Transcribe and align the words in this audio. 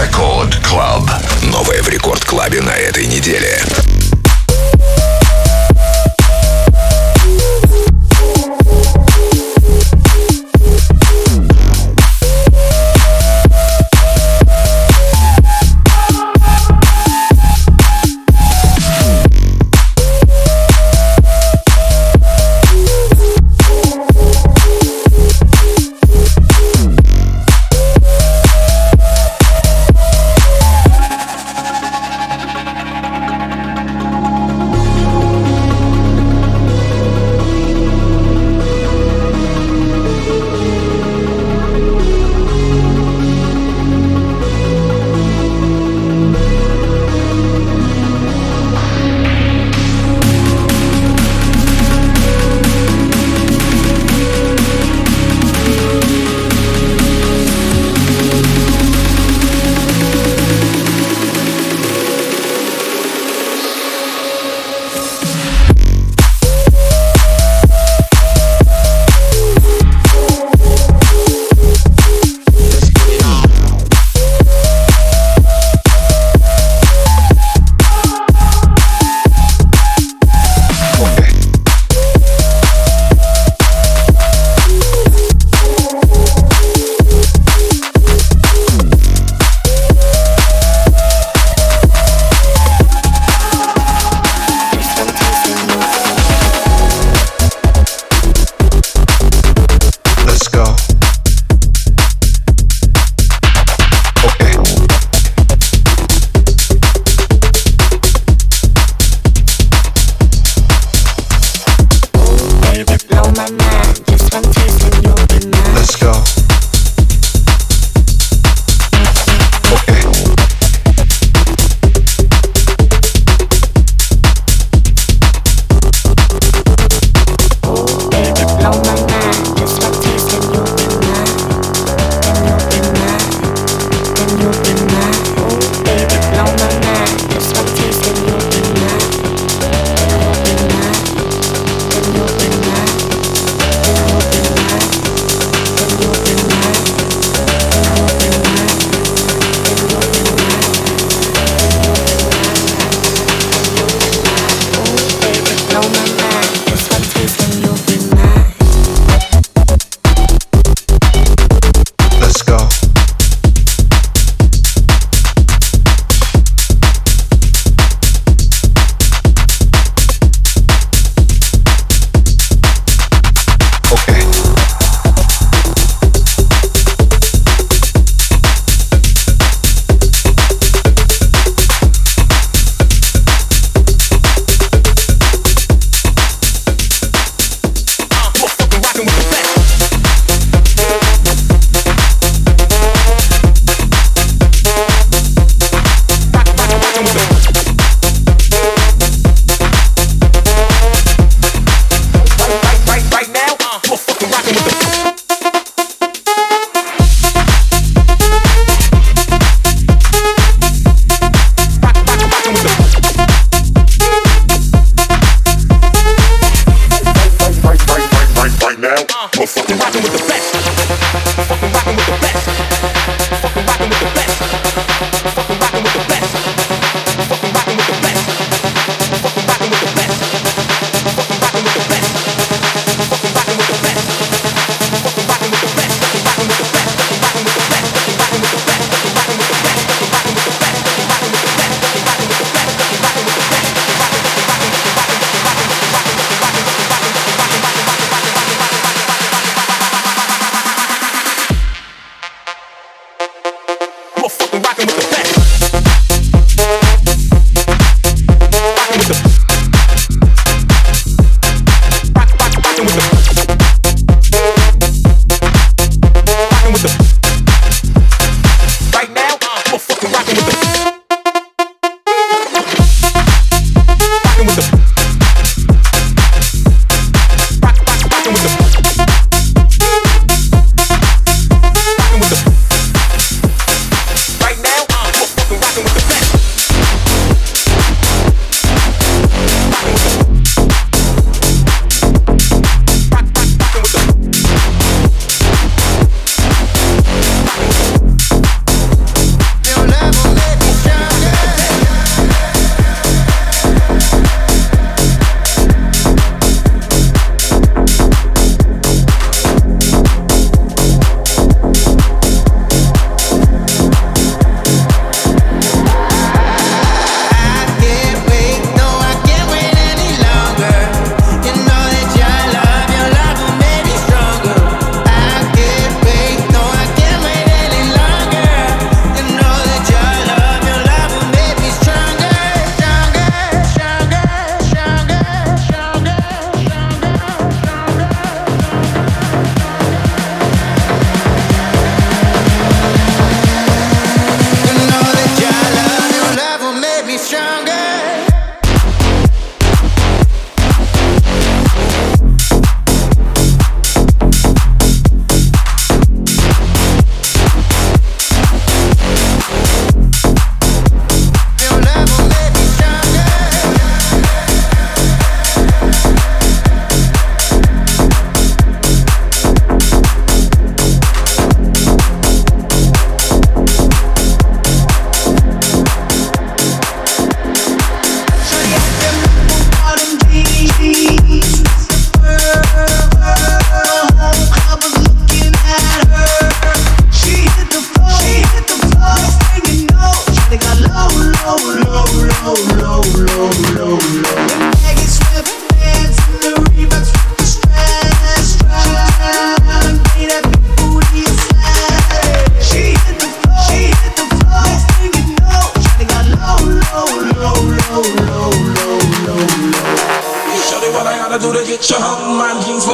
Рекорд 0.00 0.56
Клаб. 0.66 1.10
Новое 1.42 1.82
в 1.82 1.88
Рекорд 1.90 2.24
Клабе 2.24 2.62
на 2.62 2.70
этой 2.70 3.06
неделе. 3.06 3.60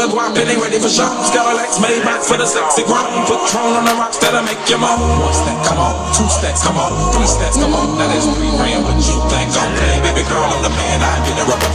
Of 0.00 0.16
guap 0.16 0.32
and 0.32 0.48
they 0.48 0.56
ready 0.56 0.80
for 0.80 0.88
shows. 0.88 1.28
Cadillacs 1.28 1.76
made 1.76 2.00
back 2.08 2.24
for 2.24 2.40
the 2.40 2.48
sexy 2.48 2.88
grind. 2.88 3.12
Patrón 3.28 3.76
on 3.76 3.84
the 3.84 3.92
rocks 4.00 4.16
that'll 4.16 4.40
make 4.48 4.56
you 4.64 4.80
moan. 4.80 4.96
One 5.20 5.36
step, 5.36 5.60
come 5.68 5.76
on. 5.76 5.92
Two 6.16 6.24
steps, 6.24 6.64
come 6.64 6.80
on. 6.80 6.88
Three 7.12 7.28
steps, 7.28 7.60
come 7.60 7.76
on. 7.76 8.00
Now 8.00 8.08
there's 8.08 8.24
three 8.32 8.48
grand, 8.56 8.80
but 8.88 8.96
you 8.96 9.20
think 9.28 9.52
I'm 9.52 9.68
playing. 9.76 10.00
Baby 10.00 10.24
girl, 10.24 10.40
I'm 10.40 10.64
the 10.64 10.72
man. 10.72 11.04
I 11.04 11.20
get 11.28 11.36
a 11.36 11.44
rubber 11.44 11.69